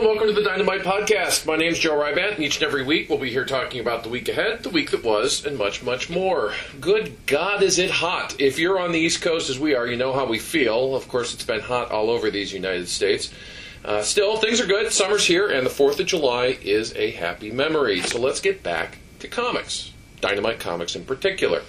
and 0.00 0.08
welcome 0.08 0.28
to 0.28 0.32
the 0.32 0.42
Dynamite 0.42 0.80
Podcast. 0.80 1.44
My 1.44 1.56
name's 1.56 1.78
Joe 1.78 1.92
Rybandt, 1.92 2.36
and 2.36 2.42
each 2.42 2.56
and 2.56 2.64
every 2.64 2.82
week 2.82 3.10
we'll 3.10 3.18
be 3.18 3.30
here 3.30 3.44
talking 3.44 3.80
about 3.82 4.02
the 4.02 4.08
week 4.08 4.30
ahead, 4.30 4.62
the 4.62 4.70
week 4.70 4.92
that 4.92 5.04
was, 5.04 5.44
and 5.44 5.58
much, 5.58 5.82
much 5.82 6.08
more. 6.08 6.54
Good 6.80 7.14
God, 7.26 7.62
is 7.62 7.78
it 7.78 7.90
hot! 7.90 8.34
If 8.40 8.58
you're 8.58 8.80
on 8.80 8.92
the 8.92 8.98
East 8.98 9.20
Coast 9.20 9.50
as 9.50 9.58
we 9.58 9.74
are, 9.74 9.86
you 9.86 9.98
know 9.98 10.14
how 10.14 10.24
we 10.24 10.38
feel. 10.38 10.96
Of 10.96 11.06
course, 11.06 11.34
it's 11.34 11.44
been 11.44 11.60
hot 11.60 11.90
all 11.90 12.08
over 12.08 12.30
these 12.30 12.50
United 12.50 12.88
States. 12.88 13.30
Uh, 13.84 14.00
still, 14.00 14.38
things 14.38 14.58
are 14.58 14.66
good. 14.66 14.90
Summer's 14.90 15.26
here, 15.26 15.50
and 15.50 15.66
the 15.66 15.70
4th 15.70 16.00
of 16.00 16.06
July 16.06 16.56
is 16.62 16.94
a 16.96 17.10
happy 17.10 17.50
memory. 17.50 18.00
So 18.00 18.18
let's 18.18 18.40
get 18.40 18.62
back 18.62 18.96
to 19.18 19.28
comics, 19.28 19.92
Dynamite 20.22 20.60
Comics 20.60 20.96
in 20.96 21.04
particular. 21.04 21.60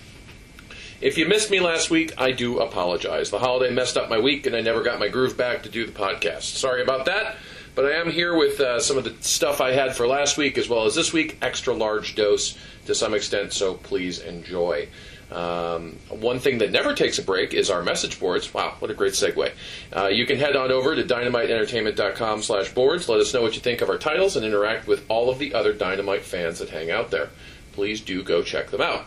If 1.02 1.18
you 1.18 1.26
missed 1.26 1.52
me 1.52 1.60
last 1.60 1.90
week, 1.90 2.14
I 2.18 2.32
do 2.32 2.60
apologize. 2.60 3.30
The 3.30 3.40
holiday 3.40 3.74
messed 3.74 3.98
up 3.98 4.10
my 4.10 4.20
week, 4.20 4.46
and 4.46 4.56
I 4.56 4.62
never 4.62 4.84
got 4.84 5.00
my 5.00 5.10
groove 5.10 5.36
back 5.36 5.64
to 5.64 5.70
do 5.70 5.86
the 5.86 5.92
podcast. 5.92 6.44
Sorry 6.44 6.82
about 6.82 7.06
that. 7.06 7.36
But 7.74 7.86
I 7.86 7.92
am 7.92 8.12
here 8.12 8.36
with 8.36 8.60
uh, 8.60 8.80
some 8.82 8.98
of 8.98 9.04
the 9.06 9.16
stuff 9.22 9.62
I 9.62 9.72
had 9.72 9.96
for 9.96 10.06
last 10.06 10.38
week 10.38 10.58
as 10.58 10.68
well 10.68 10.86
as 10.86 10.96
this 10.96 11.14
week. 11.14 11.38
Extra 11.42 11.74
large 11.74 12.16
dose 12.16 12.58
to 12.86 12.96
some 12.96 13.14
extent, 13.14 13.54
so 13.54 13.76
please 13.76 14.20
enjoy. 14.20 14.88
Um, 15.32 15.98
one 16.10 16.40
thing 16.40 16.58
that 16.58 16.72
never 16.72 16.94
takes 16.94 17.18
a 17.18 17.24
break 17.24 17.54
is 17.54 17.70
our 17.70 17.82
message 17.82 18.20
boards. 18.20 18.54
Wow, 18.54 18.76
what 18.80 18.92
a 18.92 18.94
great 18.94 19.14
segue. 19.14 19.52
Uh, 19.96 20.08
you 20.08 20.26
can 20.26 20.38
head 20.38 20.58
on 20.58 20.72
over 20.72 20.94
to 20.94 21.04
dynamiteentertainment.com 21.04 22.42
slash 22.42 22.74
boards. 22.74 23.08
Let 23.08 23.22
us 23.22 23.34
know 23.34 23.42
what 23.42 23.56
you 23.56 23.62
think 23.62 23.82
of 23.82 23.90
our 23.90 23.98
titles 23.98 24.36
and 24.36 24.46
interact 24.46 24.88
with 24.88 25.06
all 25.10 25.30
of 25.30 25.40
the 25.40 25.54
other 25.54 25.72
Dynamite 25.72 26.24
fans 26.24 26.60
that 26.60 26.70
hang 26.70 26.92
out 26.92 27.12
there. 27.12 27.30
Please 27.72 28.02
do 28.02 28.24
go 28.24 28.44
check 28.44 28.72
them 28.72 28.82
out. 28.82 29.06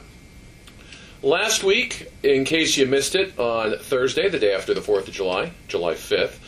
Last 1.22 1.62
week, 1.62 2.10
in 2.22 2.44
case 2.44 2.76
you 2.76 2.86
missed 2.86 3.14
it, 3.14 3.38
on 3.38 3.78
Thursday, 3.78 4.28
the 4.28 4.38
day 4.38 4.54
after 4.54 4.72
the 4.72 4.80
4th 4.80 5.08
of 5.08 5.14
July, 5.14 5.52
July 5.68 5.94
5th, 5.94 6.38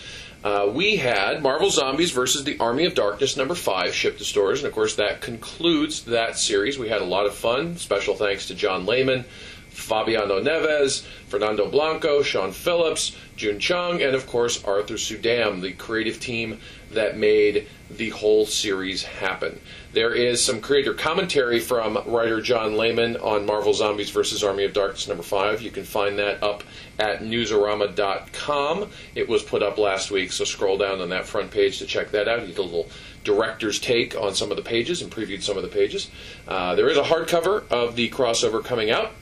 uh, 0.44 0.70
we 0.72 0.96
had 0.96 1.42
Marvel 1.42 1.70
Zombies 1.70 2.10
versus 2.10 2.44
the 2.44 2.58
Army 2.58 2.84
of 2.84 2.94
Darkness 2.94 3.36
number 3.36 3.54
five 3.54 3.94
shipped 3.94 4.18
to 4.18 4.24
stores, 4.24 4.60
and 4.60 4.68
of 4.68 4.74
course 4.74 4.96
that 4.96 5.20
concludes 5.20 6.04
that 6.04 6.38
series. 6.38 6.78
We 6.78 6.88
had 6.88 7.02
a 7.02 7.06
lot 7.06 7.26
of 7.26 7.34
fun. 7.34 7.76
Special 7.76 8.14
thanks 8.14 8.46
to 8.48 8.54
John 8.54 8.86
Layman, 8.86 9.24
Fabiano 9.76 10.40
Neves, 10.40 11.04
Fernando 11.28 11.68
Blanco, 11.68 12.22
Sean 12.22 12.50
Phillips, 12.50 13.14
Jun 13.36 13.58
Chung, 13.60 14.02
and 14.02 14.16
of 14.16 14.26
course 14.26 14.64
Arthur 14.64 14.94
Suydam, 14.94 15.60
the 15.60 15.72
creative 15.72 16.18
team 16.18 16.58
that 16.92 17.18
made 17.18 17.68
the 17.90 18.08
whole 18.10 18.46
series 18.46 19.04
happen. 19.04 19.60
There 19.92 20.12
is 20.14 20.42
some 20.42 20.60
creator 20.60 20.94
commentary 20.94 21.60
from 21.60 22.02
writer 22.06 22.40
John 22.40 22.76
Layman 22.76 23.16
on 23.18 23.46
Marvel 23.46 23.74
Zombies 23.74 24.10
vs. 24.10 24.42
Army 24.42 24.64
of 24.64 24.72
Darkness 24.72 25.06
number 25.06 25.22
5. 25.22 25.62
You 25.62 25.70
can 25.70 25.84
find 25.84 26.18
that 26.18 26.42
up 26.42 26.64
at 26.98 27.20
newsarama.com. 27.20 28.90
It 29.14 29.28
was 29.28 29.42
put 29.42 29.62
up 29.62 29.78
last 29.78 30.10
week, 30.10 30.32
so 30.32 30.44
scroll 30.44 30.78
down 30.78 31.00
on 31.00 31.10
that 31.10 31.26
front 31.26 31.50
page 31.50 31.78
to 31.78 31.86
check 31.86 32.10
that 32.12 32.28
out. 32.28 32.40
You 32.40 32.48
get 32.48 32.58
a 32.58 32.62
little 32.62 32.88
director's 33.24 33.78
take 33.78 34.16
on 34.16 34.34
some 34.34 34.50
of 34.50 34.56
the 34.56 34.62
pages 34.62 35.02
and 35.02 35.12
previewed 35.12 35.42
some 35.42 35.56
of 35.56 35.62
the 35.62 35.68
pages. 35.68 36.10
Uh, 36.48 36.74
there 36.74 36.88
is 36.88 36.96
a 36.96 37.02
hardcover 37.02 37.68
of 37.70 37.94
the 37.94 38.08
crossover 38.10 38.64
coming 38.64 38.90
out. 38.90 39.12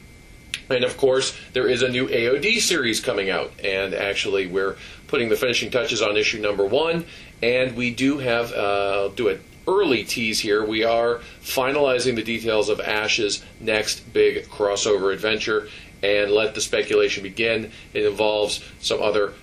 And 0.70 0.84
of 0.84 0.96
course, 0.96 1.36
there 1.52 1.68
is 1.68 1.82
a 1.82 1.88
new 1.88 2.08
AOD 2.08 2.60
series 2.60 3.00
coming 3.00 3.30
out, 3.30 3.52
and 3.62 3.94
actually, 3.94 4.46
we're 4.46 4.76
putting 5.06 5.28
the 5.28 5.36
finishing 5.36 5.70
touches 5.70 6.00
on 6.02 6.16
issue 6.16 6.40
number 6.40 6.64
one. 6.64 7.04
And 7.42 7.76
we 7.76 7.94
do 7.94 8.18
have, 8.18 8.52
uh, 8.52 9.08
do 9.08 9.28
an 9.28 9.40
early 9.68 10.04
tease 10.04 10.40
here. 10.40 10.64
We 10.64 10.84
are 10.84 11.20
finalizing 11.42 12.16
the 12.16 12.22
details 12.22 12.68
of 12.68 12.80
Ash's 12.80 13.42
next 13.60 14.12
big 14.12 14.46
crossover 14.48 15.12
adventure, 15.12 15.68
and 16.02 16.30
let 16.30 16.54
the 16.54 16.60
speculation 16.60 17.22
begin. 17.22 17.70
It 17.92 18.04
involves 18.04 18.62
some 18.80 19.02
other 19.02 19.34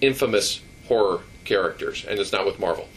infamous 0.00 0.60
horror 0.88 1.20
characters, 1.44 2.04
and 2.04 2.18
it's 2.18 2.32
not 2.32 2.46
with 2.46 2.58
Marvel. 2.58 2.88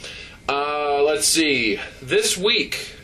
Uh, 0.48 1.02
let's 1.03 1.28
see. 1.28 1.80
This 2.02 2.38
week, 2.38 2.96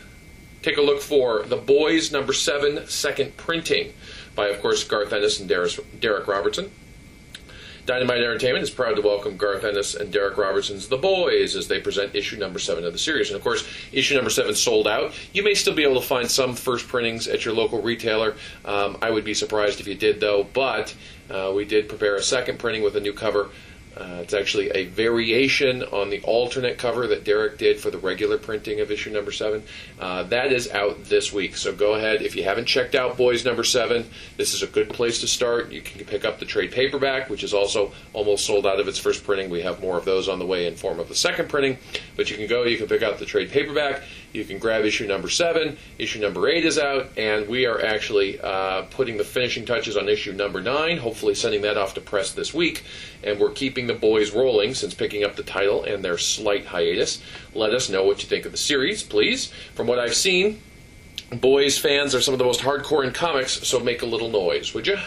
take 0.62 0.76
a 0.76 0.82
look 0.82 1.00
for 1.00 1.42
The 1.42 1.56
Boys 1.56 2.12
number 2.12 2.32
seven, 2.32 2.86
second 2.86 3.36
printing, 3.36 3.92
by, 4.34 4.48
of 4.48 4.60
course, 4.60 4.84
Garth 4.84 5.12
Ennis 5.12 5.40
and 5.40 5.48
Darick 5.48 6.26
Robertson. 6.26 6.70
Dynamite 7.84 8.18
Entertainment 8.18 8.62
is 8.62 8.70
proud 8.70 8.94
to 8.94 9.02
welcome 9.02 9.36
Garth 9.36 9.64
Ennis 9.64 9.96
and 9.96 10.14
Darick 10.14 10.36
Robertson's 10.36 10.86
The 10.86 10.96
Boys 10.96 11.56
as 11.56 11.66
they 11.66 11.80
present 11.80 12.14
issue 12.14 12.36
number 12.36 12.60
seven 12.60 12.84
of 12.84 12.92
the 12.92 12.98
series. 12.98 13.28
And 13.28 13.36
of 13.36 13.42
course, 13.42 13.66
issue 13.90 14.14
number 14.14 14.30
seven 14.30 14.54
sold 14.54 14.86
out. 14.86 15.12
You 15.32 15.42
may 15.42 15.54
still 15.54 15.74
be 15.74 15.82
able 15.82 16.00
to 16.00 16.06
find 16.06 16.30
some 16.30 16.54
first 16.54 16.86
printings 16.86 17.26
at 17.26 17.44
your 17.44 17.54
local 17.54 17.82
retailer. 17.82 18.36
Um, 18.64 18.98
I 19.02 19.10
would 19.10 19.24
be 19.24 19.34
surprised 19.34 19.80
if 19.80 19.88
you 19.88 19.96
did, 19.96 20.20
though. 20.20 20.44
But 20.44 20.94
uh, 21.28 21.52
we 21.56 21.64
did 21.64 21.88
prepare 21.88 22.14
a 22.14 22.22
second 22.22 22.60
printing 22.60 22.84
with 22.84 22.94
a 22.94 23.00
new 23.00 23.12
cover 23.12 23.48
uh, 23.96 24.20
it's 24.22 24.34
actually 24.34 24.70
a 24.70 24.86
variation 24.86 25.82
on 25.84 26.10
the 26.10 26.20
alternate 26.22 26.78
cover 26.78 27.06
that 27.06 27.24
Darick 27.24 27.58
did 27.58 27.78
for 27.78 27.90
the 27.90 27.98
regular 27.98 28.38
printing 28.38 28.80
of 28.80 28.90
issue 28.90 29.10
number 29.10 29.32
seven. 29.32 29.62
Uh, 30.00 30.22
that 30.24 30.52
is 30.52 30.70
out 30.70 31.04
this 31.04 31.32
week. 31.32 31.56
So 31.56 31.72
go 31.72 31.94
ahead. 31.94 32.22
If 32.22 32.34
you 32.34 32.44
haven't 32.44 32.66
checked 32.66 32.94
out 32.94 33.16
Boys 33.16 33.44
number 33.44 33.64
seven, 33.64 34.08
this 34.36 34.54
is 34.54 34.62
a 34.62 34.66
good 34.66 34.88
place 34.88 35.20
to 35.20 35.26
start. 35.26 35.70
You 35.70 35.82
can 35.82 36.04
pick 36.06 36.24
up 36.24 36.38
the 36.38 36.46
trade 36.46 36.72
paperback, 36.72 37.28
which 37.28 37.44
is 37.44 37.52
also 37.52 37.92
almost 38.12 38.46
sold 38.46 38.66
out 38.66 38.80
of 38.80 38.88
its 38.88 38.98
first 38.98 39.24
printing. 39.24 39.50
We 39.50 39.62
have 39.62 39.80
more 39.80 39.98
of 39.98 40.04
those 40.04 40.28
on 40.28 40.38
the 40.38 40.46
way 40.46 40.66
in 40.66 40.74
form 40.74 40.98
of 40.98 41.08
the 41.08 41.14
second 41.14 41.48
printing. 41.48 41.78
But 42.16 42.30
you 42.30 42.36
can 42.36 42.46
go, 42.46 42.64
you 42.64 42.78
can 42.78 42.86
pick 42.86 43.02
out 43.02 43.18
the 43.18 43.26
trade 43.26 43.50
paperback. 43.50 44.02
You 44.32 44.44
can 44.44 44.58
grab 44.58 44.84
issue 44.84 45.06
number 45.06 45.28
seven. 45.28 45.76
Issue 45.98 46.20
number 46.20 46.48
eight 46.48 46.64
is 46.64 46.78
out, 46.78 47.10
and 47.18 47.46
we 47.48 47.66
are 47.66 47.84
actually 47.84 48.40
uh, 48.40 48.82
putting 48.90 49.18
the 49.18 49.24
finishing 49.24 49.66
touches 49.66 49.96
on 49.96 50.08
issue 50.08 50.32
number 50.32 50.62
nine, 50.62 50.96
hopefully 50.96 51.34
sending 51.34 51.60
that 51.62 51.76
off 51.76 51.94
to 51.94 52.00
press 52.00 52.32
this 52.32 52.54
week. 52.54 52.82
And 53.22 53.38
we're 53.38 53.50
keeping 53.50 53.81
the 53.86 53.94
boys 53.94 54.32
rolling 54.32 54.74
since 54.74 54.94
picking 54.94 55.24
up 55.24 55.36
the 55.36 55.42
title 55.42 55.84
and 55.84 56.04
their 56.04 56.18
slight 56.18 56.66
hiatus. 56.66 57.22
Let 57.54 57.74
us 57.74 57.88
know 57.88 58.04
what 58.04 58.22
you 58.22 58.28
think 58.28 58.44
of 58.44 58.52
the 58.52 58.58
series, 58.58 59.02
please. 59.02 59.52
From 59.74 59.86
what 59.86 59.98
I've 59.98 60.14
seen, 60.14 60.60
boys 61.30 61.78
fans 61.78 62.14
are 62.14 62.20
some 62.20 62.34
of 62.34 62.38
the 62.38 62.44
most 62.44 62.60
hardcore 62.60 63.04
in 63.04 63.12
comics, 63.12 63.66
so 63.66 63.80
make 63.80 64.02
a 64.02 64.06
little 64.06 64.28
noise, 64.28 64.74
would 64.74 64.86
you? 64.86 64.98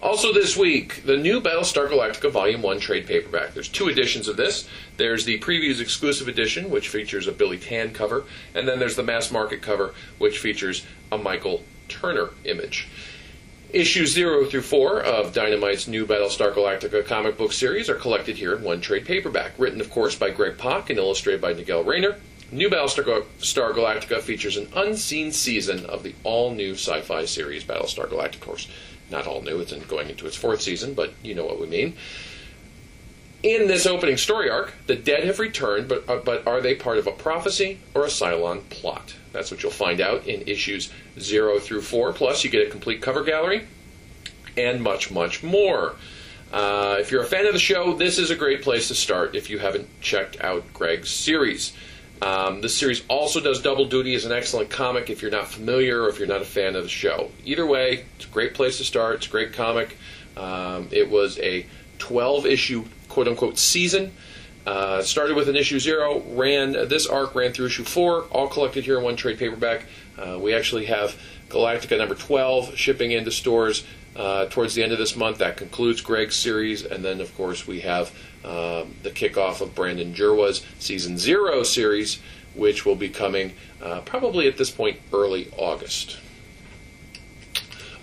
Also, 0.00 0.32
this 0.32 0.56
week, 0.56 1.04
the 1.06 1.16
new 1.16 1.40
Battlestar 1.40 1.88
Galactica 1.88 2.30
Volume 2.30 2.60
1 2.60 2.78
trade 2.80 3.06
paperback. 3.06 3.54
There's 3.54 3.68
two 3.68 3.88
editions 3.88 4.28
of 4.28 4.36
this. 4.36 4.68
There's 4.98 5.24
the 5.24 5.38
Previews 5.40 5.80
exclusive 5.80 6.28
edition, 6.28 6.70
which 6.70 6.90
features 6.90 7.26
a 7.26 7.32
Billy 7.32 7.58
Tan 7.58 7.92
cover, 7.92 8.24
and 8.54 8.68
then 8.68 8.78
there's 8.78 8.96
the 8.96 9.02
mass 9.02 9.32
market 9.32 9.62
cover, 9.62 9.94
which 10.18 10.38
features 10.38 10.84
a 11.10 11.16
Michael 11.16 11.64
Turner 11.88 12.30
image. 12.44 12.88
Issues 13.76 14.14
0 14.14 14.46
through 14.46 14.62
4 14.62 15.02
of 15.02 15.34
Dynamite's 15.34 15.86
new 15.86 16.06
Battlestar 16.06 16.50
Galactica 16.54 17.04
comic 17.04 17.36
book 17.36 17.52
series 17.52 17.90
are 17.90 17.94
collected 17.94 18.38
here 18.38 18.54
in 18.56 18.62
one 18.62 18.80
trade 18.80 19.04
paperback, 19.04 19.52
written, 19.58 19.82
of 19.82 19.90
course, 19.90 20.14
by 20.14 20.30
Greg 20.30 20.56
Pak 20.56 20.88
and 20.88 20.98
illustrated 20.98 21.42
by 21.42 21.52
Nigel 21.52 21.84
Raynor. 21.84 22.16
New 22.50 22.70
Battlestar 22.70 23.04
Galactica 23.04 24.22
features 24.22 24.56
an 24.56 24.68
unseen 24.74 25.30
season 25.30 25.84
of 25.84 26.02
the 26.04 26.14
all 26.24 26.54
new 26.54 26.72
sci 26.72 27.02
fi 27.02 27.26
series 27.26 27.64
Battlestar 27.64 28.08
Galactica. 28.08 28.36
Of 28.36 28.40
course, 28.40 28.68
not 29.10 29.26
all 29.26 29.42
new, 29.42 29.60
it's 29.60 29.74
going 29.74 30.08
into 30.08 30.26
its 30.26 30.36
fourth 30.36 30.62
season, 30.62 30.94
but 30.94 31.12
you 31.22 31.34
know 31.34 31.44
what 31.44 31.60
we 31.60 31.66
mean. 31.66 31.98
In 33.46 33.68
this 33.68 33.86
opening 33.86 34.16
story 34.16 34.50
arc, 34.50 34.74
the 34.88 34.96
dead 34.96 35.22
have 35.22 35.38
returned, 35.38 35.86
but, 35.86 36.10
uh, 36.10 36.16
but 36.16 36.48
are 36.48 36.60
they 36.60 36.74
part 36.74 36.98
of 36.98 37.06
a 37.06 37.12
prophecy 37.12 37.78
or 37.94 38.02
a 38.02 38.08
Cylon 38.08 38.68
plot? 38.70 39.14
That's 39.30 39.52
what 39.52 39.62
you'll 39.62 39.70
find 39.70 40.00
out 40.00 40.26
in 40.26 40.42
issues 40.48 40.90
0 41.20 41.60
through 41.60 41.82
4. 41.82 42.12
Plus, 42.12 42.42
you 42.42 42.50
get 42.50 42.66
a 42.66 42.70
complete 42.72 43.02
cover 43.02 43.22
gallery 43.22 43.64
and 44.56 44.82
much, 44.82 45.12
much 45.12 45.44
more. 45.44 45.94
Uh, 46.52 46.96
if 46.98 47.12
you're 47.12 47.22
a 47.22 47.26
fan 47.26 47.46
of 47.46 47.52
the 47.52 47.60
show, 47.60 47.94
this 47.94 48.18
is 48.18 48.32
a 48.32 48.34
great 48.34 48.62
place 48.62 48.88
to 48.88 48.96
start 48.96 49.36
if 49.36 49.48
you 49.48 49.60
haven't 49.60 49.86
checked 50.00 50.40
out 50.40 50.64
Greg's 50.74 51.10
series. 51.10 51.72
Um, 52.20 52.62
this 52.62 52.76
series 52.76 53.04
also 53.06 53.38
does 53.38 53.62
double 53.62 53.84
duty 53.84 54.16
as 54.16 54.24
an 54.24 54.32
excellent 54.32 54.70
comic 54.70 55.08
if 55.08 55.22
you're 55.22 55.30
not 55.30 55.46
familiar 55.46 56.02
or 56.02 56.08
if 56.08 56.18
you're 56.18 56.26
not 56.26 56.42
a 56.42 56.46
fan 56.46 56.74
of 56.74 56.82
the 56.82 56.88
show. 56.88 57.30
Either 57.44 57.64
way, 57.64 58.06
it's 58.16 58.24
a 58.24 58.28
great 58.28 58.54
place 58.54 58.78
to 58.78 58.84
start. 58.84 59.18
It's 59.18 59.28
a 59.28 59.30
great 59.30 59.52
comic. 59.52 59.96
Um, 60.36 60.88
it 60.90 61.08
was 61.08 61.38
a 61.38 61.64
12 61.98 62.46
issue 62.46 62.84
quote 63.16 63.28
unquote 63.28 63.56
season. 63.56 64.12
Uh, 64.66 65.00
started 65.00 65.34
with 65.34 65.48
an 65.48 65.56
issue 65.56 65.80
zero, 65.80 66.20
ran 66.32 66.72
this 66.72 67.06
arc 67.06 67.34
ran 67.34 67.50
through 67.50 67.64
issue 67.64 67.82
four, 67.82 68.24
all 68.24 68.46
collected 68.46 68.84
here 68.84 68.98
in 68.98 69.04
one 69.04 69.16
trade 69.16 69.38
paperback. 69.38 69.86
Uh, 70.18 70.38
we 70.38 70.52
actually 70.52 70.84
have 70.84 71.18
Galactica 71.48 71.96
number 71.96 72.14
12 72.14 72.76
shipping 72.76 73.12
into 73.12 73.30
stores 73.30 73.86
uh, 74.16 74.44
towards 74.50 74.74
the 74.74 74.82
end 74.82 74.92
of 74.92 74.98
this 74.98 75.16
month. 75.16 75.38
That 75.38 75.56
concludes 75.56 76.02
Greg's 76.02 76.36
series, 76.36 76.84
and 76.84 77.02
then 77.02 77.22
of 77.22 77.34
course 77.38 77.66
we 77.66 77.80
have 77.80 78.08
um, 78.44 78.94
the 79.02 79.10
kickoff 79.10 79.62
of 79.62 79.74
Brandon 79.74 80.12
Jerwa's 80.12 80.62
season 80.78 81.16
zero 81.16 81.62
series, 81.62 82.20
which 82.54 82.84
will 82.84 82.96
be 82.96 83.08
coming 83.08 83.54
uh, 83.82 84.02
probably 84.02 84.46
at 84.46 84.58
this 84.58 84.70
point 84.70 85.00
early 85.10 85.50
August. 85.56 86.18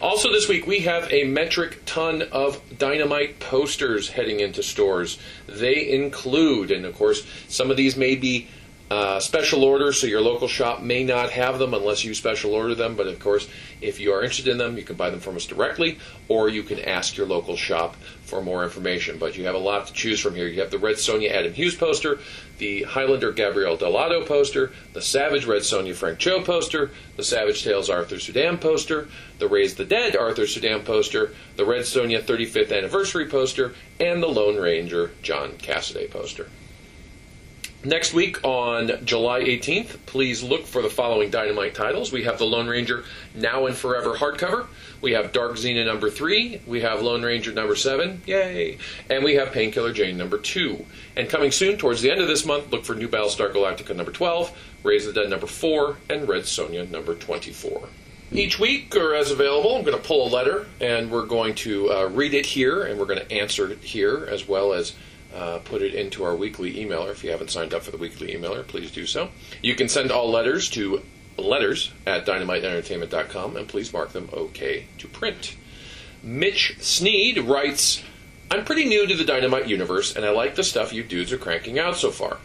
Also, 0.03 0.33
this 0.33 0.49
week 0.49 0.67
we 0.67 0.81
have 0.81 1.09
a 1.13 1.23
metric 1.23 1.81
ton 1.85 2.23
of 2.23 2.59
dynamite 2.77 3.39
posters 3.39 4.09
heading 4.09 4.41
into 4.41 4.61
stores. 4.61 5.17
They 5.47 5.89
include, 5.93 6.71
and 6.71 6.85
of 6.85 6.93
course, 6.93 7.25
some 7.47 7.71
of 7.71 7.77
these 7.77 7.95
may 7.95 8.17
be 8.17 8.49
uh, 8.93 9.19
special 9.19 9.63
order, 9.63 9.91
so 9.91 10.05
your 10.05 10.21
local 10.21 10.47
shop 10.47 10.83
may 10.83 11.03
not 11.03 11.31
have 11.31 11.57
them 11.57 11.73
unless 11.73 12.03
you 12.03 12.13
special 12.13 12.53
order 12.53 12.75
them. 12.75 12.95
But 12.95 13.07
of 13.07 13.19
course, 13.19 13.49
if 13.81 13.99
you 13.99 14.13
are 14.13 14.21
interested 14.21 14.49
in 14.49 14.59
them, 14.59 14.77
you 14.77 14.83
can 14.83 14.95
buy 14.95 15.09
them 15.09 15.19
from 15.19 15.35
us 15.35 15.47
directly, 15.47 15.97
or 16.27 16.47
you 16.47 16.61
can 16.61 16.79
ask 16.79 17.17
your 17.17 17.25
local 17.25 17.57
shop 17.57 17.95
for 18.23 18.43
more 18.43 18.63
information. 18.63 19.17
But 19.17 19.35
you 19.35 19.45
have 19.45 19.55
a 19.55 19.57
lot 19.57 19.87
to 19.87 19.93
choose 19.93 20.19
from 20.19 20.35
here. 20.35 20.47
You 20.47 20.61
have 20.61 20.69
the 20.69 20.77
Red 20.77 20.97
Sonja 20.97 21.31
Adam 21.31 21.53
Hughes 21.53 21.73
poster, 21.73 22.19
the 22.59 22.83
Highlander 22.83 23.31
Gabriele 23.31 23.77
Dell'Otto 23.77 24.27
poster, 24.27 24.71
the 24.93 25.01
Savage 25.01 25.45
Red 25.45 25.63
Sonja 25.63 25.95
Frank 25.95 26.19
Cho 26.19 26.43
poster, 26.43 26.91
the 27.15 27.23
Savage 27.23 27.63
Tales 27.63 27.89
Arthur 27.89 28.17
Suydam 28.17 28.61
poster, 28.61 29.07
the 29.39 29.47
Raise 29.47 29.73
the 29.73 29.85
Dead 29.85 30.15
Arthur 30.15 30.43
Suydam 30.43 30.85
poster, 30.85 31.33
the 31.55 31.65
Red 31.65 31.81
Sonja 31.81 32.21
35th 32.21 32.77
Anniversary 32.77 33.27
poster, 33.27 33.73
and 33.99 34.21
the 34.21 34.27
Lone 34.27 34.57
Ranger 34.57 35.11
John 35.23 35.53
Cassaday 35.53 36.11
poster. 36.11 36.47
Next 37.85 38.13
week 38.13 38.41
on 38.45 39.03
July 39.03 39.41
18th, 39.41 39.97
please 40.05 40.41
look 40.41 40.65
for 40.65 40.81
the 40.81 40.89
following 40.89 41.29
Dynamite 41.29 41.75
titles. 41.75 42.13
We 42.13 42.23
have 42.23 42.37
the 42.37 42.45
Lone 42.45 42.67
Ranger 42.67 43.03
Now 43.35 43.65
and 43.65 43.75
Forever 43.75 44.13
hardcover. 44.13 44.67
We 45.01 45.11
have 45.11 45.33
Dark 45.33 45.55
Xena 45.55 45.85
number 45.85 46.09
3. 46.09 46.61
We 46.65 46.79
have 46.79 47.01
Lone 47.01 47.23
Ranger 47.23 47.51
number 47.51 47.75
7. 47.75 48.21
Yay! 48.25 48.77
And 49.09 49.21
we 49.21 49.33
have 49.33 49.51
Painkiller 49.51 49.91
Jane 49.91 50.15
number 50.15 50.37
2. 50.37 50.85
And 51.17 51.29
coming 51.29 51.51
soon, 51.51 51.77
towards 51.77 52.01
the 52.01 52.09
end 52.09 52.21
of 52.21 52.29
this 52.29 52.45
month, 52.45 52.71
look 52.71 52.85
for 52.85 52.95
New 52.95 53.09
Battlestar 53.09 53.51
Galactica 53.51 53.93
number 53.93 54.13
12, 54.13 54.57
Raise 54.83 55.05
the 55.05 55.11
Dead 55.11 55.29
number 55.29 55.47
4, 55.47 55.97
and 56.09 56.25
Red 56.25 56.43
Sonja 56.43 56.89
number 56.89 57.15
24 57.15 57.89
each 58.31 58.57
week 58.57 58.95
or 58.95 59.13
as 59.13 59.29
available 59.29 59.75
i'm 59.75 59.83
going 59.83 59.95
to 59.95 60.03
pull 60.03 60.27
a 60.27 60.31
letter 60.33 60.65
and 60.81 61.11
we're 61.11 61.25
going 61.25 61.53
to 61.53 61.91
uh, 61.91 62.05
read 62.07 62.33
it 62.33 62.47
here 62.47 62.81
and 62.81 62.97
we're 62.97 63.05
going 63.05 63.19
to 63.19 63.31
answer 63.31 63.71
it 63.71 63.77
here 63.77 64.27
as 64.31 64.47
well 64.47 64.73
as 64.73 64.95
uh, 65.33 65.59
put 65.59 65.81
it 65.81 65.93
into 65.93 66.23
our 66.23 66.35
weekly 66.35 66.73
emailer. 66.75 67.11
If 67.11 67.23
you 67.23 67.31
haven't 67.31 67.49
signed 67.49 67.73
up 67.73 67.83
for 67.83 67.91
the 67.91 67.97
weekly 67.97 68.33
emailer, 68.33 68.65
please 68.65 68.91
do 68.91 69.05
so. 69.05 69.29
You 69.61 69.75
can 69.75 69.89
send 69.89 70.11
all 70.11 70.29
letters 70.29 70.69
to 70.71 71.01
letters 71.37 71.91
at 72.05 72.25
dynamiteentertainment.com 72.25 73.57
and 73.57 73.67
please 73.67 73.91
mark 73.91 74.11
them 74.11 74.29
OK 74.33 74.85
to 74.99 75.07
print. 75.07 75.55
Mitch 76.21 76.77
Sneed 76.79 77.37
writes, 77.39 78.03
I'm 78.51 78.65
pretty 78.65 78.85
new 78.85 79.07
to 79.07 79.15
the 79.15 79.25
Dynamite 79.25 79.67
universe 79.67 80.15
and 80.15 80.23
I 80.23 80.29
like 80.29 80.55
the 80.55 80.63
stuff 80.63 80.93
you 80.93 81.03
dudes 81.03 81.33
are 81.33 81.37
cranking 81.37 81.79
out 81.79 81.97
so 81.97 82.11
far. 82.11 82.37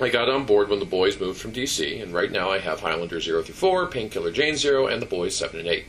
I 0.00 0.08
got 0.08 0.28
on 0.28 0.46
board 0.46 0.68
when 0.68 0.80
the 0.80 0.84
boys 0.84 1.20
moved 1.20 1.40
from 1.40 1.52
DC, 1.52 2.02
and 2.02 2.12
right 2.12 2.30
now 2.30 2.50
I 2.50 2.58
have 2.58 2.80
Highlander 2.80 3.20
0 3.20 3.42
through 3.42 3.54
4, 3.54 3.86
Painkiller 3.86 4.32
Jane 4.32 4.56
0, 4.56 4.86
and 4.86 5.00
the 5.00 5.06
boys 5.06 5.36
7 5.36 5.60
and 5.60 5.68
8. 5.68 5.84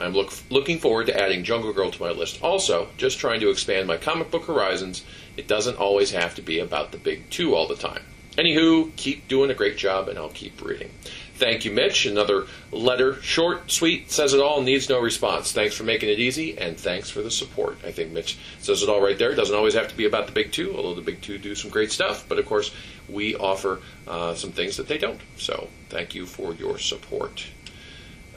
I'm 0.00 0.12
look, 0.12 0.32
looking 0.50 0.78
forward 0.78 1.06
to 1.06 1.20
adding 1.20 1.44
Jungle 1.44 1.72
Girl 1.72 1.90
to 1.90 2.02
my 2.02 2.10
list. 2.10 2.42
Also, 2.42 2.88
just 2.96 3.18
trying 3.18 3.40
to 3.40 3.50
expand 3.50 3.86
my 3.86 3.98
comic 3.98 4.30
book 4.30 4.46
horizons. 4.46 5.04
It 5.36 5.46
doesn't 5.46 5.76
always 5.76 6.12
have 6.12 6.34
to 6.36 6.42
be 6.42 6.58
about 6.58 6.92
the 6.92 6.98
big 6.98 7.28
two 7.28 7.54
all 7.54 7.68
the 7.68 7.76
time. 7.76 8.02
Anywho, 8.38 8.94
keep 8.96 9.28
doing 9.28 9.50
a 9.50 9.54
great 9.54 9.76
job, 9.76 10.08
and 10.08 10.18
I'll 10.18 10.30
keep 10.30 10.62
reading. 10.62 10.90
Thank 11.34 11.64
you, 11.64 11.72
Mitch. 11.72 12.06
Another 12.06 12.46
letter, 12.70 13.20
short, 13.22 13.70
sweet, 13.70 14.10
says 14.10 14.34
it 14.34 14.40
all, 14.40 14.62
needs 14.62 14.88
no 14.88 15.00
response. 15.00 15.52
Thanks 15.52 15.74
for 15.74 15.84
making 15.84 16.08
it 16.08 16.18
easy, 16.18 16.56
and 16.56 16.78
thanks 16.78 17.10
for 17.10 17.22
the 17.22 17.30
support. 17.30 17.78
I 17.84 17.92
think 17.92 18.12
Mitch 18.12 18.38
says 18.60 18.82
it 18.82 18.88
all 18.88 19.02
right 19.02 19.18
there. 19.18 19.32
It 19.32 19.36
doesn't 19.36 19.56
always 19.56 19.74
have 19.74 19.88
to 19.88 19.96
be 19.96 20.06
about 20.06 20.26
the 20.26 20.32
big 20.32 20.52
two, 20.52 20.74
although 20.76 20.94
the 20.94 21.02
big 21.02 21.20
two 21.22 21.38
do 21.38 21.54
some 21.54 21.70
great 21.70 21.92
stuff. 21.92 22.26
But 22.28 22.38
of 22.38 22.46
course, 22.46 22.74
we 23.08 23.36
offer 23.36 23.80
uh, 24.06 24.34
some 24.34 24.52
things 24.52 24.76
that 24.76 24.86
they 24.86 24.98
don't. 24.98 25.20
So 25.36 25.68
thank 25.88 26.14
you 26.14 26.24
for 26.24 26.54
your 26.54 26.78
support. 26.78 27.46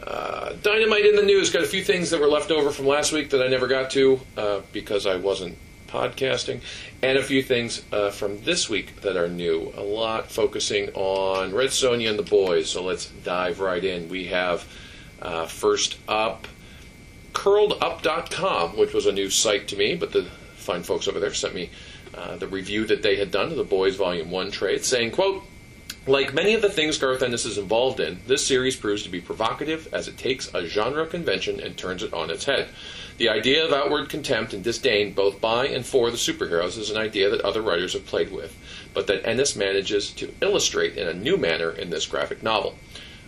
Uh, 0.06 0.54
Dynamite 0.62 1.06
in 1.06 1.16
the 1.16 1.24
news. 1.24 1.50
Got 1.50 1.64
a 1.64 1.68
few 1.68 1.84
things 1.84 2.10
that 2.10 2.20
were 2.20 2.28
left 2.28 2.52
over 2.52 2.72
from 2.72 2.88
last 2.88 3.12
week 3.12 3.30
that 3.30 3.42
I 3.42 3.48
never 3.48 3.68
got 3.68 3.92
to 3.92 4.20
uh, 4.36 4.62
because 4.72 5.06
I 5.06 5.16
wasn't 5.16 5.58
podcasting, 5.88 6.62
and 7.02 7.18
a 7.18 7.24
few 7.24 7.44
things 7.44 7.84
uh, 7.92 8.10
from 8.10 8.42
this 8.44 8.68
week 8.68 9.02
that 9.02 9.16
are 9.16 9.28
new. 9.28 9.72
A 9.78 9.84
lot 9.84 10.32
focusing 10.32 10.90
on 10.90 11.54
Red 11.54 11.70
Sonja 11.70 12.10
and 12.10 12.20
the 12.20 12.24
boys. 12.24 12.70
So 12.70 12.84
let's 12.84 13.06
dive 13.06 13.60
right 13.60 13.84
in. 13.84 14.10
We 14.10 14.26
have 14.26 14.68
uh, 15.22 15.46
first 15.46 15.98
up 16.08 16.48
curledup.com, 17.34 18.78
which 18.78 18.94
was 18.94 19.06
a 19.06 19.12
new 19.12 19.30
site 19.30 19.68
to 19.70 19.76
me, 19.76 19.96
but 19.96 20.12
the 20.12 20.24
fine 20.56 20.84
folks 20.84 21.08
over 21.08 21.20
there 21.20 21.34
sent 21.34 21.56
me 21.56 21.70
uh, 22.16 22.38
the 22.38 22.48
review 22.48 22.86
that 22.86 23.02
they 23.02 23.16
had 23.16 23.32
done 23.32 23.52
of 23.52 23.58
the 23.58 23.64
boys 23.64 23.96
volume 23.96 24.30
1 24.32 24.52
trade 24.52 24.86
saying 24.86 25.12
quote 25.12 25.44
like 26.06 26.34
many 26.34 26.54
of 26.54 26.62
the 26.62 26.70
things 26.70 26.98
Garth 26.98 27.22
Ennis 27.22 27.46
is 27.46 27.58
involved 27.58 28.00
in, 28.00 28.20
this 28.28 28.46
series 28.46 28.76
proves 28.76 29.04
to 29.04 29.10
be 29.10 29.22
provocative 29.22 29.88
as 29.94 30.08
it 30.08 30.18
takes 30.18 30.54
a 30.54 30.66
genre 30.66 31.06
convention 31.08 31.62
and 31.62 31.78
turns 31.78 32.04
it 32.04 32.14
on 32.14 32.30
its 32.30 32.44
head. 32.46 32.68
The 33.18 33.30
idea 33.30 33.64
of 33.64 33.72
outward 33.72 34.10
contempt 34.10 34.54
and 34.54 34.64
disdain 34.64 35.14
both 35.14 35.40
by 35.40 35.68
and 35.68 35.86
for 35.86 36.12
the 36.12 36.18
superheroes 36.18 36.78
is 36.78 36.90
an 36.90 36.98
idea 36.98 37.30
that 37.30 37.42
other 37.42 37.62
writers 37.62 37.94
have 37.94 38.06
played 38.06 38.32
with, 38.32 38.58
but 38.94 39.08
that 39.08 39.26
Ennis 39.26 39.56
manages 39.56 40.12
to 40.14 40.34
illustrate 40.42 40.98
in 40.98 41.08
a 41.08 41.14
new 41.14 41.38
manner 41.38 41.72
in 41.72 41.90
this 41.90 42.06
graphic 42.06 42.44
novel. 42.44 42.76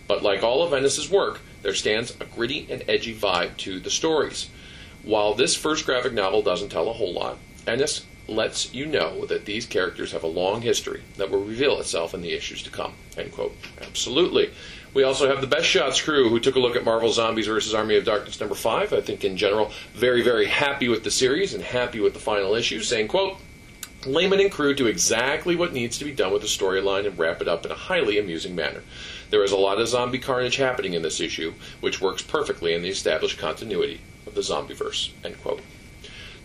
But 0.06 0.22
like 0.22 0.42
all 0.42 0.62
of 0.62 0.74
Ennis's 0.74 1.10
work, 1.10 1.40
there 1.62 1.74
stands 1.74 2.14
a 2.20 2.26
gritty 2.26 2.66
and 2.70 2.84
edgy 2.88 3.14
vibe 3.14 3.56
to 3.58 3.80
the 3.80 3.90
stories. 3.90 4.50
While 5.02 5.34
this 5.34 5.54
first 5.54 5.86
graphic 5.86 6.12
novel 6.12 6.42
doesn't 6.42 6.68
tell 6.68 6.88
a 6.88 6.92
whole 6.92 7.14
lot, 7.14 7.38
Ennis 7.66 8.04
lets 8.28 8.74
you 8.74 8.86
know 8.86 9.24
that 9.26 9.44
these 9.44 9.66
characters 9.66 10.12
have 10.12 10.22
a 10.22 10.28
long 10.28 10.62
history 10.62 11.02
that 11.16 11.30
will 11.30 11.44
reveal 11.44 11.78
itself 11.78 12.14
in 12.14 12.22
the 12.22 12.32
issues 12.32 12.62
to 12.62 12.70
come. 12.70 12.92
End 13.16 13.32
quote. 13.32 13.56
Absolutely. 13.80 14.50
We 14.94 15.02
also 15.02 15.28
have 15.28 15.42
the 15.42 15.46
Best 15.46 15.66
Shots 15.66 16.00
crew 16.00 16.28
who 16.28 16.40
took 16.40 16.56
a 16.56 16.58
look 16.58 16.74
at 16.74 16.84
Marvel 16.84 17.12
Zombies 17.12 17.46
vs. 17.46 17.74
Army 17.74 17.96
of 17.96 18.04
Darkness 18.04 18.40
number 18.40 18.54
five. 18.54 18.92
I 18.92 19.00
think 19.00 19.24
in 19.24 19.36
general, 19.36 19.70
very, 19.92 20.22
very 20.22 20.46
happy 20.46 20.88
with 20.88 21.04
the 21.04 21.10
series 21.10 21.52
and 21.52 21.62
happy 21.62 22.00
with 22.00 22.14
the 22.14 22.18
final 22.18 22.54
issue, 22.54 22.80
saying, 22.80 23.08
quote, 23.08 23.36
Layman 24.06 24.40
and 24.40 24.52
crew 24.52 24.72
do 24.72 24.86
exactly 24.86 25.56
what 25.56 25.72
needs 25.72 25.98
to 25.98 26.04
be 26.04 26.12
done 26.12 26.32
with 26.32 26.42
the 26.42 26.48
storyline 26.48 27.06
and 27.06 27.18
wrap 27.18 27.42
it 27.42 27.48
up 27.48 27.66
in 27.66 27.72
a 27.72 27.76
highly 27.76 28.18
amusing 28.18 28.54
manner. 28.54 28.82
There 29.30 29.42
is 29.42 29.52
a 29.52 29.56
lot 29.56 29.80
of 29.80 29.88
zombie 29.88 30.18
carnage 30.18 30.56
happening 30.56 30.94
in 30.94 31.02
this 31.02 31.20
issue, 31.20 31.54
which 31.80 32.00
works 32.00 32.22
perfectly 32.22 32.72
in 32.72 32.82
the 32.82 32.88
established 32.88 33.38
continuity 33.38 34.00
of 34.26 34.34
the 34.34 34.42
zombieverse. 34.42 35.10
End 35.24 35.40
quote. 35.42 35.60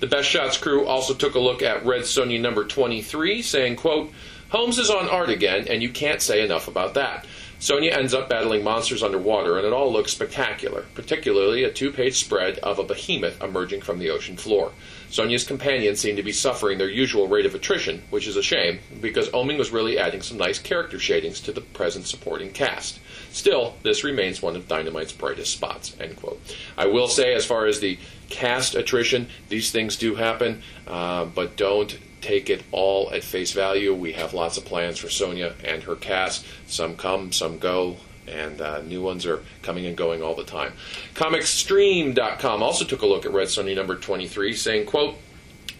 The 0.01 0.07
Best 0.07 0.29
Shots 0.29 0.57
crew 0.57 0.87
also 0.87 1.13
took 1.13 1.35
a 1.35 1.39
look 1.39 1.61
at 1.61 1.85
Red 1.85 2.01
Sonja 2.01 2.41
number 2.41 2.65
23, 2.65 3.43
saying, 3.43 3.75
quote, 3.75 4.11
Homs 4.49 4.79
is 4.79 4.89
on 4.89 5.07
art 5.07 5.29
again, 5.29 5.67
and 5.67 5.83
you 5.83 5.89
can't 5.89 6.23
say 6.23 6.43
enough 6.43 6.67
about 6.67 6.95
that. 6.95 7.27
Sonja 7.61 7.95
ends 7.95 8.15
up 8.15 8.27
battling 8.27 8.63
monsters 8.63 9.03
underwater, 9.03 9.55
and 9.55 9.67
it 9.67 9.71
all 9.71 9.93
looks 9.93 10.11
spectacular, 10.11 10.85
particularly 10.95 11.63
a 11.63 11.71
two 11.71 11.91
page 11.91 12.15
spread 12.15 12.57
of 12.57 12.79
a 12.79 12.83
behemoth 12.83 13.39
emerging 13.39 13.81
from 13.81 13.99
the 13.99 14.09
ocean 14.09 14.35
floor. 14.35 14.71
Sonja's 15.11 15.43
companions 15.43 15.99
seem 15.99 16.15
to 16.15 16.23
be 16.23 16.31
suffering 16.31 16.79
their 16.79 16.89
usual 16.89 17.27
rate 17.27 17.45
of 17.45 17.53
attrition, 17.53 18.01
which 18.09 18.25
is 18.25 18.35
a 18.35 18.41
shame, 18.41 18.79
because 18.99 19.29
Oeming 19.29 19.59
was 19.59 19.69
really 19.69 19.99
adding 19.99 20.23
some 20.23 20.37
nice 20.37 20.57
character 20.57 20.97
shadings 20.97 21.39
to 21.41 21.51
the 21.51 21.61
present 21.61 22.07
supporting 22.07 22.51
cast. 22.51 22.99
Still, 23.31 23.75
this 23.83 24.03
remains 24.03 24.41
one 24.41 24.55
of 24.55 24.67
Dynamite's 24.67 25.13
brightest 25.13 25.53
spots. 25.53 25.95
End 25.99 26.15
quote. 26.15 26.41
I 26.79 26.87
will 26.87 27.07
say, 27.07 27.35
as 27.35 27.45
far 27.45 27.67
as 27.67 27.79
the 27.79 27.99
cast 28.29 28.73
attrition, 28.73 29.27
these 29.49 29.69
things 29.69 29.97
do 29.97 30.15
happen, 30.15 30.63
uh, 30.87 31.25
but 31.25 31.57
don't 31.57 31.95
take 32.21 32.49
it 32.49 32.63
all 32.71 33.11
at 33.11 33.23
face 33.23 33.51
value. 33.51 33.93
We 33.93 34.13
have 34.13 34.33
lots 34.33 34.57
of 34.57 34.65
plans 34.65 34.97
for 34.97 35.07
Sonja 35.07 35.53
and 35.63 35.83
her 35.83 35.95
cast. 35.95 36.45
Some 36.67 36.95
come, 36.95 37.31
some 37.31 37.57
go, 37.57 37.97
and 38.27 38.61
uh, 38.61 38.81
new 38.81 39.01
ones 39.01 39.25
are 39.25 39.43
coming 39.61 39.85
and 39.85 39.97
going 39.97 40.21
all 40.21 40.35
the 40.35 40.43
time. 40.43 40.73
ComicStream.com 41.15 42.63
also 42.63 42.85
took 42.85 43.01
a 43.01 43.07
look 43.07 43.25
at 43.25 43.33
Red 43.33 43.47
Sonja 43.47 43.75
number 43.75 43.95
23, 43.95 44.53
saying, 44.53 44.85
quote, 44.85 45.15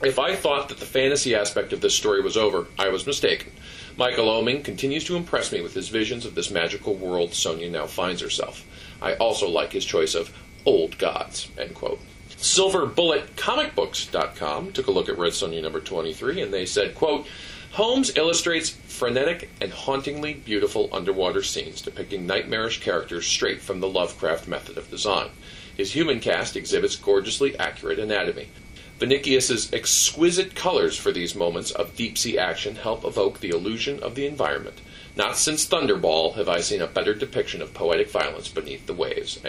if 0.04 0.18
I 0.18 0.36
thought 0.36 0.70
that 0.70 0.80
the 0.80 0.86
fantasy 0.86 1.36
aspect 1.36 1.74
of 1.74 1.82
this 1.82 1.96
story 1.96 2.22
was 2.22 2.36
over, 2.36 2.66
I 2.78 2.90
was 2.90 3.06
mistaken. 3.06 3.52
Michael 3.98 4.28
Oeming 4.28 4.64
continues 4.64 5.04
to 5.06 5.16
impress 5.16 5.52
me 5.52 5.62
with 5.62 5.74
his 5.74 5.90
visions 5.90 6.26
of 6.26 6.34
this 6.34 6.50
magical 6.50 6.96
world 6.96 7.32
Sonja 7.32 7.70
now 7.70 7.86
finds 7.86 8.22
herself. 8.22 8.66
I 9.02 9.14
also 9.16 9.48
like 9.48 9.72
his 9.72 9.86
choice 9.86 10.16
of 10.16 10.36
old 10.66 10.98
gods, 10.98 11.50
end 11.58 11.76
quote. 11.76 12.00
SilverBulletComicBooks.com 12.42 14.72
took 14.72 14.88
a 14.88 14.92
look 14.92 15.10
at 15.10 15.20
Red 15.20 15.34
Sonja 15.34 15.62
number 15.62 15.80
23, 15.80 16.42
and 16.42 16.52
they 16.52 16.66
said, 16.66 16.96
quote, 16.96 17.28
Homs 17.74 18.18
illustrates 18.18 18.72
frenetic 18.72 19.52
and 19.62 19.72
hauntingly 19.72 20.34
beautiful 20.34 20.90
underwater 20.92 21.44
scenes 21.44 21.84
depicting 21.84 22.26
nightmarish 22.26 22.82
characters 22.82 23.28
straight 23.28 23.62
from 23.62 23.80
the 23.80 23.88
Lovecraft 23.88 24.48
method 24.48 24.80
of 24.80 24.90
design. 24.90 25.30
His 25.78 25.94
human 25.94 26.20
cast 26.20 26.56
exhibits 26.56 26.96
gorgeously 26.96 27.56
accurate 27.60 28.00
anatomy. 28.00 28.50
Vinicius's 28.98 29.72
exquisite 29.72 30.56
colors 30.56 30.98
for 30.98 31.12
these 31.12 31.36
moments 31.36 31.70
of 31.70 31.96
deep 31.96 32.18
sea 32.18 32.40
action 32.40 32.76
help 32.76 33.06
evoke 33.06 33.40
the 33.40 33.50
illusion 33.50 34.02
of 34.02 34.16
the 34.16 34.26
environment. 34.26 34.82
Not 35.16 35.38
since 35.38 35.68
Thunderball 35.68 36.36
have 36.36 36.48
I 36.48 36.62
seen 36.62 36.82
a 36.82 36.88
better 36.88 37.14
depiction 37.14 37.62
of 37.62 37.74
poetic 37.74 38.10
violence 38.10 38.48
beneath 38.48 38.88
the 38.88 38.94
waves. 38.94 39.40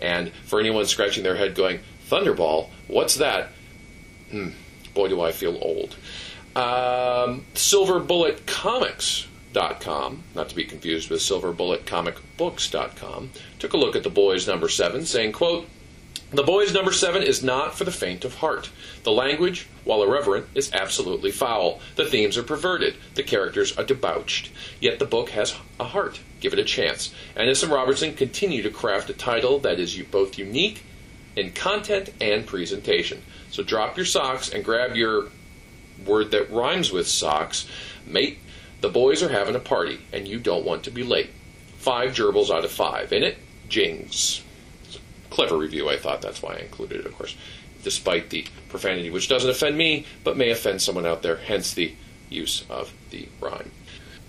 And 0.00 0.32
for 0.44 0.60
anyone 0.60 0.86
scratching 0.86 1.24
their 1.24 1.36
head 1.36 1.54
going, 1.54 1.80
Thunderball? 2.08 2.70
What's 2.86 3.16
that? 3.16 3.48
Hmm, 4.30 4.50
boy, 4.94 5.08
do 5.08 5.20
I 5.20 5.32
feel 5.32 5.58
old. 5.60 5.96
Um, 6.54 7.44
SilverBulletComics.com, 7.54 10.22
not 10.34 10.48
to 10.48 10.54
be 10.54 10.64
confused 10.64 11.10
with 11.10 11.20
SilverBulletComicBooks.com, 11.20 13.30
took 13.58 13.72
a 13.72 13.76
look 13.76 13.96
at 13.96 14.04
The 14.04 14.10
Boys 14.10 14.48
number 14.48 14.68
7, 14.68 15.04
saying, 15.04 15.32
quote, 15.32 15.68
The 16.30 16.42
Boys 16.42 16.72
number 16.72 16.92
seven 16.92 17.22
is 17.22 17.42
not 17.42 17.76
for 17.76 17.84
the 17.84 17.92
faint 17.92 18.24
of 18.24 18.36
heart. 18.36 18.70
The 19.02 19.12
language, 19.12 19.66
while 19.84 20.02
irreverent, 20.02 20.46
is 20.54 20.72
absolutely 20.72 21.32
foul. 21.32 21.80
The 21.96 22.06
themes 22.06 22.38
are 22.38 22.42
perverted. 22.42 22.94
The 23.14 23.22
characters 23.22 23.76
are 23.76 23.84
debauched. 23.84 24.50
Yet 24.80 24.98
the 24.98 25.04
book 25.04 25.28
has 25.30 25.54
a 25.78 25.84
heart. 25.84 26.20
Give 26.40 26.54
it 26.54 26.58
a 26.58 26.64
chance. 26.64 27.12
And 27.34 27.54
Robertson 27.70 28.14
continue 28.14 28.62
to 28.62 28.70
craft 28.70 29.10
a 29.10 29.14
title 29.14 29.58
that 29.58 29.78
is 29.78 30.00
both 30.10 30.38
unique 30.38 30.85
in 31.36 31.52
content 31.52 32.10
and 32.20 32.46
presentation. 32.46 33.22
So 33.50 33.62
drop 33.62 33.96
your 33.96 34.06
socks 34.06 34.48
and 34.48 34.64
grab 34.64 34.96
your 34.96 35.28
word 36.04 36.32
that 36.32 36.50
rhymes 36.50 36.90
with 36.90 37.06
socks. 37.06 37.68
Mate, 38.06 38.38
the 38.80 38.88
boys 38.88 39.22
are 39.22 39.28
having 39.28 39.54
a 39.54 39.60
party, 39.60 40.00
and 40.12 40.26
you 40.26 40.38
don't 40.38 40.64
want 40.64 40.84
to 40.84 40.90
be 40.90 41.02
late. 41.02 41.30
Five 41.78 42.10
gerbils 42.10 42.50
out 42.50 42.64
of 42.64 42.70
five. 42.70 43.12
In 43.12 43.22
it, 43.22 43.38
Jings 43.68 44.42
clever 45.36 45.58
review, 45.58 45.88
I 45.88 45.98
thought. 45.98 46.22
That's 46.22 46.42
why 46.42 46.54
I 46.54 46.60
included 46.60 47.00
it, 47.00 47.06
of 47.06 47.14
course, 47.16 47.36
despite 47.82 48.30
the 48.30 48.46
profanity, 48.70 49.10
which 49.10 49.28
doesn't 49.28 49.50
offend 49.50 49.76
me, 49.76 50.06
but 50.24 50.36
may 50.36 50.50
offend 50.50 50.80
someone 50.80 51.04
out 51.04 51.22
there, 51.22 51.36
hence 51.36 51.74
the 51.74 51.94
use 52.30 52.64
of 52.70 52.92
the 53.10 53.28
rhyme. 53.40 53.70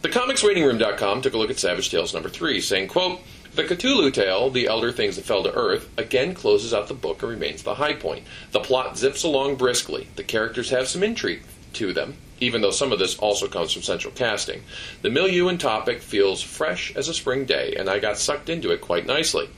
TheComicsWaitingRoom.com 0.01 1.21
took 1.21 1.33
a 1.33 1.37
look 1.37 1.49
at 1.49 1.59
Savage 1.59 1.89
Tales 1.89 2.13
number 2.13 2.29
three, 2.29 2.61
saying, 2.61 2.87
quote, 2.87 3.19
the 3.55 3.63
Cthulhu 3.63 4.13
tale, 4.13 4.51
The 4.51 4.67
Elder 4.67 4.91
Things 4.91 5.15
That 5.15 5.25
Fell 5.25 5.41
to 5.41 5.51
Earth, 5.51 5.89
again 5.97 6.35
closes 6.35 6.75
out 6.75 6.87
the 6.87 6.93
book 6.93 7.23
and 7.23 7.31
remains 7.31 7.63
the 7.63 7.73
high 7.73 7.93
point. 7.93 8.23
The 8.51 8.59
plot 8.59 8.99
zips 8.99 9.23
along 9.23 9.55
briskly. 9.55 10.07
The 10.15 10.23
characters 10.23 10.69
have 10.69 10.87
some 10.87 11.01
intrigue 11.01 11.41
to 11.73 11.91
them, 11.91 12.17
even 12.39 12.61
though 12.61 12.69
some 12.69 12.91
of 12.91 12.99
this 12.99 13.17
also 13.17 13.47
comes 13.47 13.73
from 13.73 13.81
central 13.81 14.13
casting. 14.13 14.61
The 15.01 15.09
milieu 15.09 15.47
and 15.47 15.59
topic 15.59 16.03
feels 16.03 16.43
fresh 16.43 16.95
as 16.95 17.07
a 17.07 17.13
spring 17.15 17.45
day, 17.45 17.73
and 17.75 17.89
I 17.89 17.97
got 17.97 18.19
sucked 18.19 18.49
into 18.49 18.69
it 18.69 18.81
quite 18.81 19.07
nicely. 19.07 19.49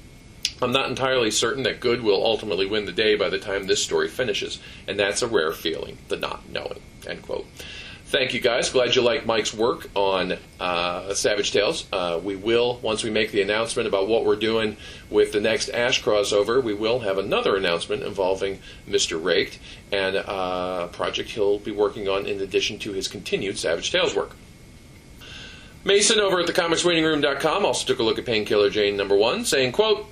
I'm 0.62 0.72
not 0.72 0.90
entirely 0.90 1.32
certain 1.32 1.64
that 1.64 1.82
good 1.82 2.02
will 2.02 2.26
ultimately 2.26 2.66
win 2.66 2.86
the 2.86 2.94
day 2.94 3.16
by 3.16 3.28
the 3.28 3.40
time 3.40 3.68
this 3.68 3.84
story 3.84 4.08
finishes, 4.08 4.60
and 4.88 4.98
that's 4.98 5.22
a 5.22 5.28
rare 5.28 5.52
feeling, 5.52 5.98
the 6.08 6.16
not 6.16 6.50
knowing. 6.50 6.80
End 7.06 7.22
quote. 7.22 7.48
Thank 8.10 8.34
you 8.34 8.40
guys. 8.40 8.72
Glad 8.72 8.96
you 8.96 9.04
like 9.04 9.28
Mike's 9.28 9.54
work 9.54 9.88
on 9.94 10.36
uh, 10.60 11.14
Savage 11.14 11.52
Tales. 11.52 11.86
Uh, 11.94 12.20
we 12.24 12.36
will, 12.36 12.80
once 12.82 13.04
we 13.04 13.12
make 13.12 13.32
the 13.32 13.44
announcement 13.44 13.88
about 13.88 14.08
what 14.08 14.26
we're 14.26 14.36
doing 14.36 14.78
with 15.12 15.32
the 15.32 15.40
next 15.40 15.70
Ash 15.70 16.02
crossover, 16.02 16.64
we 16.64 16.74
will 16.74 17.02
have 17.02 17.20
another 17.20 17.56
announcement 17.56 18.02
involving 18.02 18.62
Mr. 18.88 19.22
Raicht 19.22 19.60
and 19.92 20.16
uh, 20.16 20.88
a 20.90 20.90
project 20.92 21.30
he'll 21.30 21.60
be 21.60 21.72
working 21.72 22.10
on 22.10 22.26
in 22.26 22.42
addition 22.42 22.80
to 22.80 22.94
his 22.94 23.08
continued 23.08 23.60
Savage 23.60 23.92
Tales 23.92 24.16
work. 24.16 24.32
Mason 25.84 26.20
over 26.20 26.40
at 26.40 26.48
thecomicswaitingroom.com 26.48 27.64
also 27.64 27.86
took 27.86 28.00
a 28.00 28.04
look 28.04 28.18
at 28.18 28.26
Painkiller 28.26 28.72
Jane 28.72 28.98
number 28.98 29.16
one, 29.16 29.46
saying, 29.46 29.72
quote, 29.72 30.08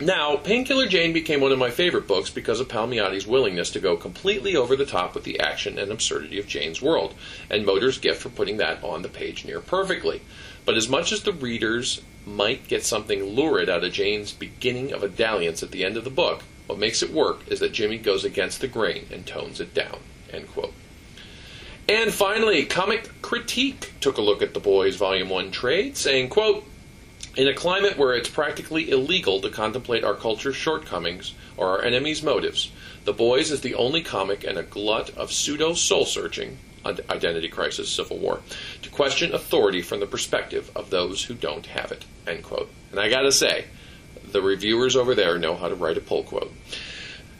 now, 0.00 0.36
Painkiller 0.36 0.86
Jane 0.86 1.12
became 1.12 1.40
one 1.40 1.52
of 1.52 1.58
my 1.58 1.70
favorite 1.70 2.06
books 2.06 2.30
because 2.30 2.60
of 2.60 2.68
Palmiotti's 2.68 3.26
willingness 3.26 3.70
to 3.70 3.80
go 3.80 3.96
completely 3.96 4.54
over 4.54 4.76
the 4.76 4.86
top 4.86 5.14
with 5.14 5.24
the 5.24 5.40
action 5.40 5.78
and 5.78 5.90
absurdity 5.90 6.38
of 6.38 6.46
Jane's 6.46 6.80
world, 6.80 7.14
and 7.50 7.66
Motor's 7.66 7.98
gift 7.98 8.22
for 8.22 8.28
putting 8.28 8.58
that 8.58 8.82
on 8.84 9.02
the 9.02 9.08
page 9.08 9.44
near 9.44 9.60
perfectly. 9.60 10.22
But 10.64 10.76
as 10.76 10.88
much 10.88 11.12
as 11.12 11.22
the 11.22 11.32
readers 11.32 12.02
might 12.26 12.68
get 12.68 12.84
something 12.84 13.22
lurid 13.24 13.68
out 13.68 13.84
of 13.84 13.92
Jane's 13.92 14.32
beginning 14.32 14.92
of 14.92 15.02
a 15.02 15.08
dalliance 15.08 15.62
at 15.62 15.70
the 15.70 15.84
end 15.84 15.96
of 15.96 16.04
the 16.04 16.10
book, 16.10 16.42
what 16.66 16.78
makes 16.78 17.02
it 17.02 17.12
work 17.12 17.48
is 17.48 17.60
that 17.60 17.72
Jimmy 17.72 17.98
goes 17.98 18.24
against 18.24 18.60
the 18.60 18.68
grain 18.68 19.06
and 19.10 19.26
tones 19.26 19.60
it 19.60 19.72
down. 19.74 19.98
And 21.88 22.12
finally, 22.12 22.66
Comic 22.66 23.22
Critique 23.22 23.94
took 24.00 24.18
a 24.18 24.22
look 24.22 24.42
at 24.42 24.52
the 24.52 24.60
Boys 24.60 24.96
Volume 24.96 25.30
1 25.30 25.50
trade, 25.50 25.96
saying, 25.96 26.28
quote, 26.28 26.64
in 27.38 27.46
a 27.46 27.54
climate 27.54 27.96
where 27.96 28.14
it's 28.14 28.28
practically 28.28 28.90
illegal 28.90 29.40
to 29.40 29.48
contemplate 29.48 30.02
our 30.02 30.14
culture's 30.14 30.56
shortcomings 30.56 31.34
or 31.56 31.68
our 31.68 31.82
enemies' 31.82 32.20
motives, 32.20 32.72
The 33.04 33.12
Boys 33.12 33.52
is 33.52 33.60
the 33.60 33.76
only 33.76 34.02
comic 34.02 34.42
and 34.42 34.58
a 34.58 34.64
glut 34.64 35.16
of 35.16 35.32
pseudo 35.32 35.74
soul 35.74 36.04
searching, 36.04 36.58
identity 36.84 37.46
crisis, 37.46 37.90
civil 37.90 38.18
war, 38.18 38.40
to 38.82 38.90
question 38.90 39.32
authority 39.32 39.82
from 39.82 40.00
the 40.00 40.06
perspective 40.06 40.72
of 40.74 40.90
those 40.90 41.24
who 41.24 41.34
don't 41.34 41.66
have 41.66 41.92
it. 41.92 42.04
End 42.26 42.42
quote. 42.42 42.72
And 42.90 42.98
I 42.98 43.08
gotta 43.08 43.30
say, 43.30 43.66
the 44.32 44.42
reviewers 44.42 44.96
over 44.96 45.14
there 45.14 45.38
know 45.38 45.54
how 45.54 45.68
to 45.68 45.76
write 45.76 45.96
a 45.96 46.00
pull 46.00 46.24
quote. 46.24 46.52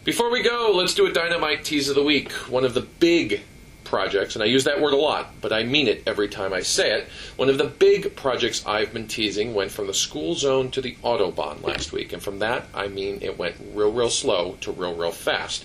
Before 0.05 0.31
we 0.31 0.45
go, 0.45 0.71
let's 0.75 0.95
do 0.95 1.07
a 1.07 1.13
dynamite 1.13 1.65
tease 1.65 1.89
of 1.89 1.97
the 1.97 2.05
week. 2.05 2.31
One 2.49 2.65
of 2.65 2.75
the 2.75 2.83
big 2.83 3.41
projects, 3.89 4.37
and 4.37 4.43
I 4.43 4.47
use 4.47 4.65
that 4.65 4.81
word 4.81 4.93
a 4.93 4.97
lot, 4.97 5.41
but 5.41 5.53
I 5.53 5.65
mean 5.65 5.89
it 5.89 6.03
every 6.07 6.29
time 6.29 6.53
I 6.53 6.61
say 6.61 6.93
it. 6.93 7.09
One 7.37 7.49
of 7.49 7.59
the 7.59 7.65
big 7.65 8.15
projects 8.15 8.65
I've 8.67 8.93
been 8.93 9.09
teasing 9.09 9.55
went 9.55 9.71
from 9.71 9.87
the 9.87 9.95
school 9.95 10.35
zone 10.35 10.71
to 10.73 10.81
the 10.81 10.97
Autobahn 11.03 11.63
last 11.63 11.93
week, 11.93 12.13
and 12.13 12.23
from 12.23 12.39
that 12.41 12.67
I 12.75 12.89
mean 12.89 13.19
it 13.23 13.39
went 13.39 13.57
real, 13.73 13.93
real 13.93 14.11
slow 14.11 14.57
to 14.61 14.73
real, 14.73 14.95
real 14.95 15.11
fast. 15.11 15.65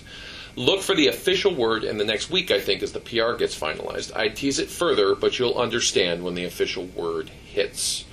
Look 0.56 0.82
for 0.82 0.94
the 0.94 1.08
official 1.08 1.54
word 1.54 1.84
in 1.84 1.98
the 1.98 2.04
next 2.04 2.30
week, 2.30 2.50
I 2.50 2.60
think, 2.60 2.82
as 2.82 2.92
the 2.92 3.00
PR 3.00 3.34
gets 3.36 3.58
finalized. 3.58 4.16
I 4.16 4.28
tease 4.28 4.58
it 4.58 4.68
further, 4.68 5.14
but 5.14 5.38
you'll 5.38 5.58
understand 5.58 6.22
when 6.22 6.34
the 6.34 6.44
official 6.44 6.86
word 6.86 7.28
hits. 7.28 8.04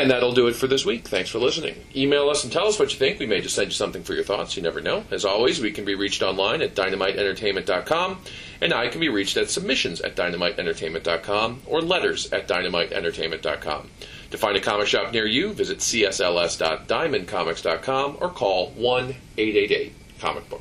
And 0.00 0.10
that'll 0.10 0.32
do 0.32 0.46
it 0.46 0.56
for 0.56 0.66
this 0.66 0.86
week. 0.86 1.06
Thanks 1.06 1.28
for 1.28 1.38
listening. 1.38 1.74
Email 1.94 2.30
us 2.30 2.42
and 2.42 2.50
tell 2.50 2.66
us 2.66 2.78
what 2.78 2.90
you 2.90 2.98
think. 2.98 3.18
We 3.18 3.26
may 3.26 3.42
just 3.42 3.54
send 3.54 3.68
you 3.68 3.74
something 3.74 4.02
for 4.02 4.14
your 4.14 4.24
thoughts. 4.24 4.56
You 4.56 4.62
never 4.62 4.80
know. 4.80 5.04
As 5.10 5.26
always, 5.26 5.60
we 5.60 5.72
can 5.72 5.84
be 5.84 5.94
reached 5.94 6.22
online 6.22 6.62
at 6.62 6.74
dynamiteentertainment.com, 6.74 8.18
and 8.62 8.72
I 8.72 8.88
can 8.88 8.98
be 8.98 9.10
reached 9.10 9.36
at 9.36 9.50
submissions 9.50 10.00
at 10.00 10.16
dynamiteentertainment.com 10.16 11.64
or 11.66 11.82
letters 11.82 12.32
at 12.32 12.48
dynamiteentertainment.com. 12.48 13.90
To 14.30 14.38
find 14.38 14.56
a 14.56 14.60
comic 14.60 14.86
shop 14.86 15.12
near 15.12 15.26
you, 15.26 15.52
visit 15.52 15.80
csls.diamondcomics.com 15.80 18.16
or 18.20 18.30
call 18.30 18.70
1 18.70 19.16
888 19.36 19.92
comic 20.18 20.48
book. 20.48 20.58